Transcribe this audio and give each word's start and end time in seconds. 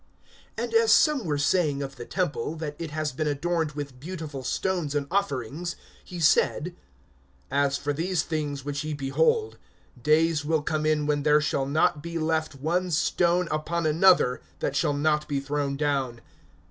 (5)And 0.57 0.73
as 0.73 0.91
some 0.91 1.25
were 1.25 1.37
saying 1.37 1.83
of 1.83 1.95
the 1.95 2.07
temple, 2.07 2.55
that 2.55 2.75
it 2.79 2.89
has 2.89 3.11
been 3.11 3.27
adorned 3.27 3.73
with 3.73 3.99
beautiful 3.99 4.43
stones 4.43 4.95
and 4.95 5.05
offerings, 5.11 5.75
he 6.03 6.19
said: 6.19 6.75
(6)As 7.51 7.79
for 7.79 7.93
these 7.93 8.23
things 8.23 8.65
which 8.65 8.83
ye 8.83 8.95
behold, 8.95 9.59
days 10.01 10.43
will 10.43 10.63
come 10.63 10.87
in 10.87 11.05
which 11.05 11.21
there 11.21 11.39
shall 11.39 11.67
not 11.67 12.01
be 12.01 12.17
left 12.17 12.55
one 12.55 12.89
stone 12.89 13.47
upon 13.51 13.85
another, 13.85 14.41
that 14.57 14.75
shall 14.75 14.93
not 14.95 15.27
be 15.27 15.39
thrown 15.39 15.77
down. 15.77 16.19